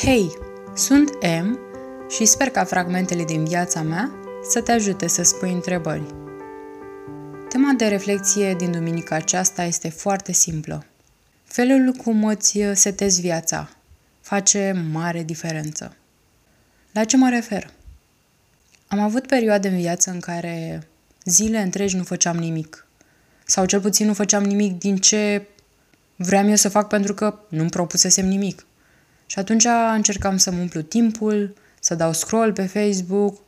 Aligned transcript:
Hei, 0.00 0.32
sunt 0.74 1.10
M 1.42 1.58
și 2.08 2.24
sper 2.24 2.50
ca 2.50 2.64
fragmentele 2.64 3.24
din 3.24 3.44
viața 3.44 3.82
mea 3.82 4.10
să 4.50 4.60
te 4.60 4.72
ajute 4.72 5.06
să 5.06 5.22
spui 5.22 5.52
întrebări. 5.52 6.14
Tema 7.48 7.72
de 7.72 7.86
reflexie 7.86 8.54
din 8.54 8.70
duminica 8.70 9.14
aceasta 9.14 9.64
este 9.64 9.88
foarte 9.88 10.32
simplă. 10.32 10.86
Felul 11.44 11.92
cum 11.92 12.24
îți 12.24 12.60
setezi 12.72 13.20
viața 13.20 13.70
face 14.20 14.84
mare 14.92 15.22
diferență. 15.22 15.96
La 16.92 17.04
ce 17.04 17.16
mă 17.16 17.28
refer? 17.28 17.70
Am 18.86 18.98
avut 18.98 19.26
perioade 19.26 19.68
în 19.68 19.76
viață 19.76 20.10
în 20.10 20.20
care 20.20 20.86
zile 21.24 21.58
întregi 21.58 21.96
nu 21.96 22.02
făceam 22.02 22.36
nimic. 22.36 22.86
Sau 23.44 23.64
cel 23.64 23.80
puțin 23.80 24.06
nu 24.06 24.14
făceam 24.14 24.42
nimic 24.42 24.78
din 24.78 24.96
ce 24.96 25.46
vreau 26.16 26.48
eu 26.48 26.56
să 26.56 26.68
fac 26.68 26.88
pentru 26.88 27.14
că 27.14 27.38
nu-mi 27.48 27.70
propusesem 27.70 28.26
nimic. 28.26 28.66
Și 29.32 29.38
atunci 29.38 29.64
încercam 29.94 30.36
să-mi 30.36 30.60
umplu 30.60 30.80
timpul, 30.80 31.54
să 31.80 31.94
dau 31.94 32.12
scroll 32.12 32.52
pe 32.52 32.66
Facebook, 32.66 33.38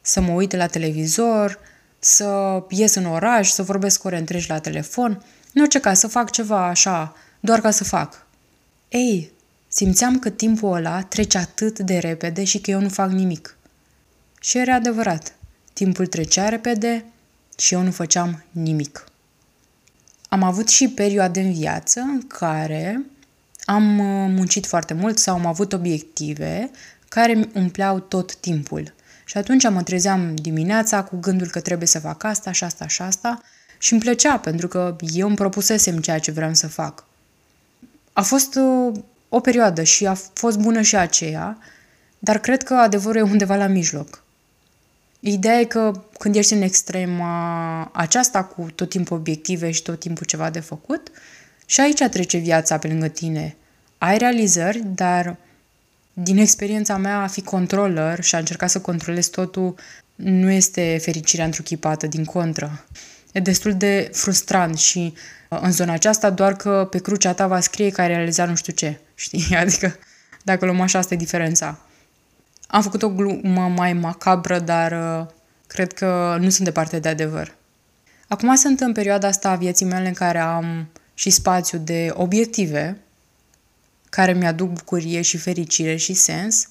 să 0.00 0.20
mă 0.20 0.32
uit 0.32 0.56
la 0.56 0.66
televizor, 0.66 1.58
să 1.98 2.62
ies 2.68 2.94
în 2.94 3.04
oraș, 3.04 3.50
să 3.50 3.62
vorbesc 3.62 4.04
ore 4.04 4.18
întregi 4.18 4.48
la 4.48 4.58
telefon, 4.58 5.24
în 5.54 5.60
orice 5.60 5.80
caz 5.80 5.98
să 5.98 6.06
fac 6.06 6.30
ceva 6.30 6.66
așa, 6.66 7.14
doar 7.40 7.60
ca 7.60 7.70
să 7.70 7.84
fac. 7.84 8.26
Ei, 8.88 9.30
simțeam 9.68 10.18
că 10.18 10.30
timpul 10.30 10.74
ăla 10.74 11.02
trece 11.02 11.38
atât 11.38 11.78
de 11.78 11.98
repede 11.98 12.44
și 12.44 12.60
că 12.60 12.70
eu 12.70 12.80
nu 12.80 12.88
fac 12.88 13.10
nimic. 13.10 13.56
Și 14.40 14.58
era 14.58 14.74
adevărat. 14.74 15.34
Timpul 15.72 16.06
trecea 16.06 16.48
repede 16.48 17.04
și 17.58 17.74
eu 17.74 17.82
nu 17.82 17.90
făceam 17.90 18.44
nimic. 18.50 19.04
Am 20.28 20.42
avut 20.42 20.68
și 20.68 20.88
perioade 20.88 21.40
în 21.40 21.52
viață 21.52 22.00
în 22.00 22.26
care 22.26 23.04
am 23.66 23.98
uh, 23.98 24.30
muncit 24.36 24.66
foarte 24.66 24.94
mult 24.94 25.18
sau 25.18 25.34
am 25.34 25.46
avut 25.46 25.72
obiective 25.72 26.70
care 27.08 27.32
îmi 27.32 27.50
umpleau 27.54 27.98
tot 27.98 28.36
timpul. 28.36 28.94
Și 29.24 29.36
atunci 29.36 29.68
mă 29.68 29.82
trezeam 29.82 30.34
dimineața 30.34 31.02
cu 31.02 31.16
gândul 31.16 31.46
că 31.46 31.60
trebuie 31.60 31.88
să 31.88 31.98
fac 31.98 32.24
asta 32.24 32.52
și 32.52 32.64
asta 32.64 32.86
și 32.86 33.02
asta 33.02 33.42
și 33.78 33.92
îmi 33.92 34.02
plăcea 34.02 34.38
pentru 34.38 34.68
că 34.68 34.96
eu 35.14 35.26
îmi 35.26 35.36
propusesem 35.36 35.98
ceea 35.98 36.18
ce 36.18 36.30
vreau 36.30 36.54
să 36.54 36.68
fac. 36.68 37.04
A 38.12 38.22
fost 38.22 38.54
uh, 38.54 38.94
o 39.28 39.40
perioadă 39.40 39.82
și 39.82 40.06
a 40.06 40.14
fost 40.32 40.58
bună 40.58 40.80
și 40.80 40.96
aceea, 40.96 41.58
dar 42.18 42.38
cred 42.38 42.62
că 42.62 42.74
adevărul 42.74 43.20
e 43.20 43.30
undeva 43.30 43.56
la 43.56 43.66
mijloc. 43.66 44.24
Ideea 45.20 45.60
e 45.60 45.64
că 45.64 46.04
când 46.18 46.34
ești 46.34 46.52
în 46.52 46.62
extrema 46.62 47.90
aceasta 47.92 48.44
cu 48.44 48.66
tot 48.74 48.88
timpul 48.88 49.16
obiective 49.16 49.70
și 49.70 49.82
tot 49.82 50.00
timpul 50.00 50.26
ceva 50.26 50.50
de 50.50 50.60
făcut, 50.60 51.10
și 51.66 51.80
aici 51.80 52.02
trece 52.10 52.38
viața 52.38 52.78
pe 52.78 52.88
lângă 52.88 53.08
tine. 53.08 53.56
Ai 53.98 54.18
realizări, 54.18 54.82
dar 54.84 55.36
din 56.12 56.38
experiența 56.38 56.96
mea 56.96 57.20
a 57.20 57.26
fi 57.26 57.42
controller 57.42 58.22
și 58.22 58.34
a 58.34 58.38
încerca 58.38 58.66
să 58.66 58.80
controlezi 58.80 59.30
totul 59.30 59.74
nu 60.14 60.50
este 60.50 60.98
fericirea 61.02 61.44
întruchipată, 61.44 62.06
din 62.06 62.24
contră. 62.24 62.84
E 63.32 63.40
destul 63.40 63.74
de 63.74 64.10
frustrant 64.12 64.78
și 64.78 65.14
uh, 65.48 65.58
în 65.62 65.72
zona 65.72 65.92
aceasta 65.92 66.30
doar 66.30 66.56
că 66.56 66.86
pe 66.90 66.98
crucea 66.98 67.32
ta 67.32 67.46
va 67.46 67.60
scrie 67.60 67.90
că 67.90 68.00
ai 68.00 68.06
realizat 68.06 68.48
nu 68.48 68.54
știu 68.54 68.72
ce, 68.72 69.00
știi? 69.14 69.56
Adică 69.56 69.98
dacă 70.42 70.64
luăm 70.64 70.80
așa, 70.80 70.98
asta 70.98 71.14
e 71.14 71.16
diferența. 71.16 71.78
Am 72.66 72.82
făcut 72.82 73.02
o 73.02 73.08
glumă 73.08 73.72
mai 73.76 73.92
macabră, 73.92 74.58
dar 74.58 74.92
uh, 74.92 75.26
cred 75.66 75.92
că 75.92 76.36
nu 76.40 76.48
sunt 76.48 76.64
departe 76.64 76.98
de 76.98 77.08
adevăr. 77.08 77.54
Acum 78.28 78.54
sunt 78.54 78.80
în 78.80 78.92
perioada 78.92 79.28
asta 79.28 79.50
a 79.50 79.56
vieții 79.56 79.86
mele 79.86 80.08
în 80.08 80.14
care 80.14 80.38
am 80.38 80.88
și 81.18 81.30
spațiu 81.30 81.78
de 81.78 82.10
obiective 82.12 83.00
care 84.10 84.32
mi-aduc 84.32 84.72
bucurie 84.72 85.20
și 85.20 85.36
fericire 85.36 85.96
și 85.96 86.12
sens, 86.12 86.68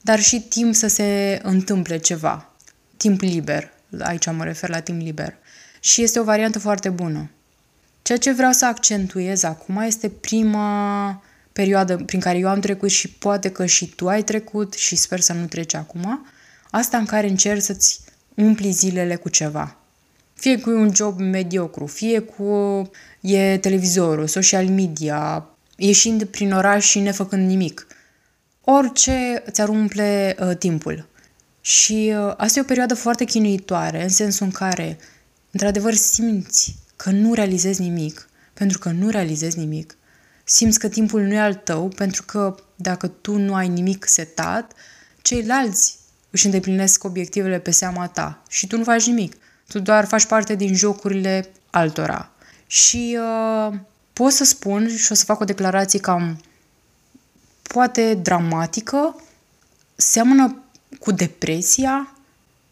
dar 0.00 0.20
și 0.20 0.40
timp 0.40 0.74
să 0.74 0.86
se 0.86 1.40
întâmple 1.42 1.98
ceva. 1.98 2.52
Timp 2.96 3.20
liber. 3.20 3.70
Aici 4.00 4.30
mă 4.30 4.44
refer 4.44 4.68
la 4.68 4.80
timp 4.80 5.00
liber. 5.00 5.36
Și 5.80 6.02
este 6.02 6.20
o 6.20 6.24
variantă 6.24 6.58
foarte 6.58 6.88
bună. 6.88 7.30
Ceea 8.02 8.18
ce 8.18 8.32
vreau 8.32 8.52
să 8.52 8.66
accentuez 8.66 9.42
acum 9.42 9.76
este 9.76 10.08
prima 10.08 11.22
perioadă 11.52 11.96
prin 11.96 12.20
care 12.20 12.38
eu 12.38 12.48
am 12.48 12.60
trecut 12.60 12.90
și 12.90 13.08
poate 13.08 13.50
că 13.50 13.66
și 13.66 13.86
tu 13.86 14.08
ai 14.08 14.22
trecut 14.22 14.72
și 14.72 14.96
sper 14.96 15.20
să 15.20 15.32
nu 15.32 15.46
treci 15.46 15.74
acum, 15.74 16.26
asta 16.70 16.96
în 16.96 17.04
care 17.04 17.28
încerci 17.28 17.62
să-ți 17.62 18.00
umpli 18.34 18.70
zilele 18.70 19.16
cu 19.16 19.28
ceva. 19.28 19.76
Fie 20.42 20.58
cu 20.58 20.70
un 20.70 20.94
job 20.94 21.20
mediocru, 21.20 21.86
fie 21.86 22.18
cu 22.18 22.90
e 23.20 23.58
televizorul, 23.58 24.26
social 24.26 24.68
media, 24.68 25.46
ieșind 25.76 26.24
prin 26.24 26.52
oraș 26.52 26.86
și 26.86 26.98
nefăcând 26.98 27.48
nimic. 27.48 27.86
Orice 28.60 29.42
ți-ar 29.50 29.68
umple 29.68 30.36
uh, 30.40 30.56
timpul. 30.56 31.08
Și 31.60 32.12
uh, 32.16 32.34
asta 32.36 32.58
e 32.58 32.62
o 32.62 32.64
perioadă 32.64 32.94
foarte 32.94 33.24
chinuitoare, 33.24 34.02
în 34.02 34.08
sensul 34.08 34.46
în 34.46 34.52
care, 34.52 34.98
într-adevăr, 35.50 35.94
simți 35.94 36.76
că 36.96 37.10
nu 37.10 37.34
realizezi 37.34 37.80
nimic, 37.80 38.28
pentru 38.54 38.78
că 38.78 38.90
nu 38.90 39.08
realizezi 39.08 39.58
nimic. 39.58 39.96
Simți 40.44 40.78
că 40.78 40.88
timpul 40.88 41.22
nu 41.22 41.34
e 41.34 41.38
al 41.38 41.54
tău, 41.54 41.88
pentru 41.88 42.22
că 42.22 42.54
dacă 42.76 43.06
tu 43.06 43.36
nu 43.36 43.54
ai 43.54 43.68
nimic 43.68 44.04
setat, 44.08 44.72
ceilalți 45.20 45.98
își 46.30 46.44
îndeplinesc 46.44 47.04
obiectivele 47.04 47.58
pe 47.58 47.70
seama 47.70 48.08
ta 48.08 48.42
și 48.48 48.66
tu 48.66 48.76
nu 48.76 48.84
faci 48.84 49.06
nimic. 49.06 49.36
Tu 49.72 49.78
doar 49.78 50.04
faci 50.04 50.26
parte 50.26 50.54
din 50.54 50.74
jocurile 50.74 51.50
altora. 51.70 52.30
Și 52.66 53.18
uh, 53.20 53.78
pot 54.12 54.32
să 54.32 54.44
spun 54.44 54.96
și 54.96 55.12
o 55.12 55.14
să 55.14 55.24
fac 55.24 55.40
o 55.40 55.44
declarație 55.44 55.98
cam 55.98 56.40
poate 57.62 58.14
dramatică, 58.14 59.22
seamănă 59.94 60.62
cu 60.98 61.12
depresia, 61.12 62.14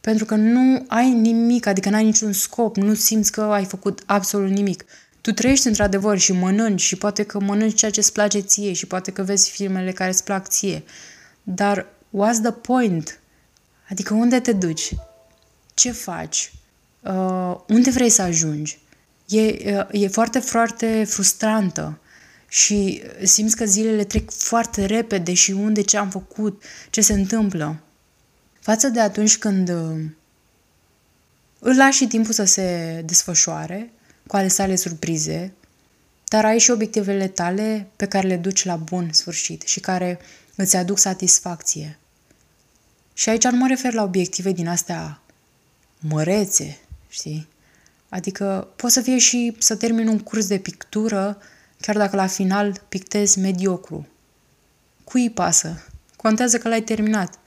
pentru 0.00 0.24
că 0.24 0.34
nu 0.34 0.84
ai 0.88 1.10
nimic, 1.10 1.66
adică 1.66 1.90
nu 1.90 1.96
ai 1.96 2.04
niciun 2.04 2.32
scop, 2.32 2.76
nu 2.76 2.94
simți 2.94 3.32
că 3.32 3.40
ai 3.40 3.64
făcut 3.64 4.02
absolut 4.06 4.50
nimic. 4.50 4.84
Tu 5.20 5.32
trăiești 5.32 5.66
într-adevăr 5.66 6.18
și 6.18 6.32
mănânci 6.32 6.80
și 6.80 6.96
poate 6.96 7.22
că 7.22 7.40
mănânci 7.40 7.74
ceea 7.74 7.90
ce 7.90 8.00
îți 8.00 8.12
place 8.12 8.40
ție 8.40 8.72
și 8.72 8.86
poate 8.86 9.10
că 9.10 9.22
vezi 9.22 9.50
filmele 9.50 9.92
care 9.92 10.10
îți 10.10 10.24
plac 10.24 10.48
ție. 10.48 10.82
Dar 11.42 11.86
what's 12.16 12.42
the 12.42 12.52
point? 12.52 13.20
Adică 13.90 14.14
unde 14.14 14.40
te 14.40 14.52
duci? 14.52 14.90
Ce 15.74 15.90
faci? 15.90 16.52
Uh, 17.00 17.56
unde 17.68 17.90
vrei 17.90 18.10
să 18.10 18.22
ajungi? 18.22 18.78
E, 19.28 19.40
uh, 19.42 19.86
e 19.90 20.08
foarte, 20.08 20.38
foarte 20.38 21.04
frustrantă 21.04 21.98
și 22.48 23.02
simți 23.22 23.56
că 23.56 23.64
zilele 23.64 24.04
trec 24.04 24.30
foarte 24.30 24.84
repede 24.84 25.32
și 25.32 25.50
unde 25.50 25.80
ce 25.80 25.96
am 25.96 26.10
făcut, 26.10 26.62
ce 26.90 27.00
se 27.00 27.12
întâmplă. 27.12 27.80
Față 28.60 28.88
de 28.88 29.00
atunci 29.00 29.38
când 29.38 29.68
uh, 29.68 30.04
îl 31.58 31.76
lași 31.76 31.96
și 31.96 32.06
timpul 32.06 32.32
să 32.32 32.44
se 32.44 33.02
desfășoare, 33.04 33.92
cu 34.26 34.36
ale 34.36 34.48
sale 34.48 34.76
surprize, 34.76 35.52
dar 36.28 36.44
ai 36.44 36.58
și 36.58 36.70
obiectivele 36.70 37.28
tale 37.28 37.88
pe 37.96 38.06
care 38.06 38.26
le 38.26 38.36
duci 38.36 38.64
la 38.64 38.76
bun 38.76 39.08
sfârșit 39.12 39.62
și 39.62 39.80
care 39.80 40.18
îți 40.54 40.76
aduc 40.76 40.98
satisfacție. 40.98 41.98
Și 43.14 43.28
aici 43.28 43.44
nu 43.44 43.56
mă 43.56 43.66
refer 43.66 43.92
la 43.92 44.02
obiective 44.02 44.52
din 44.52 44.68
astea 44.68 45.20
mărețe, 45.98 46.78
știi? 47.10 47.48
Adică 48.08 48.68
poate 48.76 48.94
să 48.94 49.00
fie 49.00 49.18
și 49.18 49.56
să 49.58 49.76
termin 49.76 50.08
un 50.08 50.18
curs 50.18 50.46
de 50.46 50.58
pictură, 50.58 51.38
chiar 51.80 51.96
dacă 51.96 52.16
la 52.16 52.26
final 52.26 52.82
pictezi 52.88 53.38
mediocru. 53.38 54.06
Cui 55.04 55.30
pasă? 55.30 55.82
Contează 56.16 56.58
că 56.58 56.68
l-ai 56.68 56.82
terminat. 56.82 57.38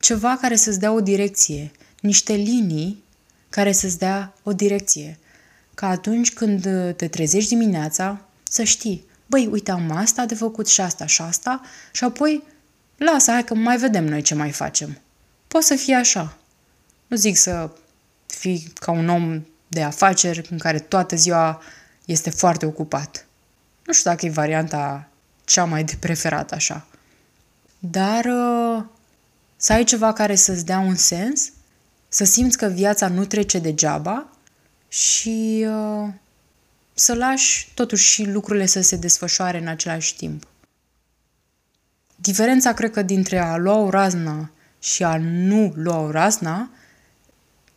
Ceva 0.00 0.38
care 0.40 0.56
să-ți 0.56 0.78
dea 0.78 0.92
o 0.92 1.00
direcție, 1.00 1.70
niște 2.00 2.32
linii 2.32 3.02
care 3.48 3.72
să-ți 3.72 3.98
dea 3.98 4.34
o 4.42 4.52
direcție. 4.52 5.18
Ca 5.74 5.88
atunci 5.88 6.32
când 6.32 6.62
te 6.96 7.08
trezești 7.08 7.48
dimineața, 7.48 8.24
să 8.42 8.62
știi, 8.62 9.04
băi, 9.26 9.46
uite, 9.46 9.70
am 9.70 9.90
asta 9.90 10.26
de 10.26 10.34
făcut 10.34 10.68
și 10.68 10.80
asta 10.80 11.06
și 11.06 11.22
asta 11.22 11.60
și 11.92 12.04
apoi 12.04 12.42
lasă, 12.96 13.30
hai 13.30 13.44
că 13.44 13.54
mai 13.54 13.76
vedem 13.76 14.04
noi 14.04 14.22
ce 14.22 14.34
mai 14.34 14.50
facem. 14.50 15.00
Poate 15.48 15.66
să 15.66 15.74
fie 15.74 15.94
așa. 15.94 16.38
Nu 17.06 17.16
zic 17.16 17.36
să 17.36 17.70
fii 18.34 18.72
ca 18.74 18.90
un 18.90 19.08
om 19.08 19.42
de 19.68 19.82
afaceri 19.82 20.48
în 20.50 20.58
care 20.58 20.78
toată 20.78 21.16
ziua 21.16 21.62
este 22.04 22.30
foarte 22.30 22.66
ocupat. 22.66 23.26
Nu 23.86 23.92
știu 23.92 24.10
dacă 24.10 24.26
e 24.26 24.30
varianta 24.30 25.08
cea 25.44 25.64
mai 25.64 25.84
de 25.84 25.96
preferat 26.00 26.52
așa. 26.52 26.86
Dar 27.78 28.24
uh, 28.24 28.84
să 29.56 29.72
ai 29.72 29.84
ceva 29.84 30.12
care 30.12 30.34
să-ți 30.34 30.64
dea 30.64 30.78
un 30.78 30.94
sens, 30.94 31.52
să 32.08 32.24
simți 32.24 32.56
că 32.56 32.66
viața 32.66 33.08
nu 33.08 33.24
trece 33.24 33.58
degeaba 33.58 34.26
și 34.88 35.66
uh, 35.68 36.08
să 36.94 37.14
lași 37.14 37.72
totuși 37.74 38.10
și 38.10 38.24
lucrurile 38.24 38.66
să 38.66 38.80
se 38.80 38.96
desfășoare 38.96 39.58
în 39.58 39.66
același 39.66 40.16
timp. 40.16 40.46
Diferența, 42.16 42.72
cred 42.72 42.90
că, 42.90 43.02
dintre 43.02 43.38
a 43.38 43.56
lua 43.56 43.76
o 43.76 43.90
raznă 43.90 44.50
și 44.78 45.04
a 45.04 45.16
nu 45.16 45.72
lua 45.76 45.98
o 45.98 46.10
raznă 46.10 46.70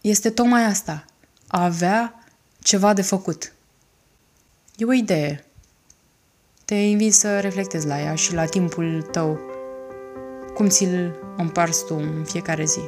este 0.09 0.29
tocmai 0.29 0.63
asta, 0.63 1.05
a 1.47 1.63
avea 1.63 2.23
ceva 2.59 2.93
de 2.93 3.01
făcut. 3.01 3.53
E 4.77 4.85
o 4.85 4.93
idee. 4.93 5.45
Te 6.65 6.75
invit 6.75 7.13
să 7.13 7.39
reflectezi 7.39 7.87
la 7.87 8.01
ea 8.01 8.15
și 8.15 8.33
la 8.33 8.45
timpul 8.45 9.01
tău 9.01 9.39
cum 10.53 10.67
ți-l 10.67 11.15
împarți 11.37 11.85
tu 11.85 11.95
în 11.95 12.23
fiecare 12.23 12.65
zi. 12.65 12.81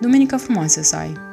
Duminică 0.00 0.36
frumoasă 0.36 0.82
să 0.82 0.96
ai! 0.96 1.31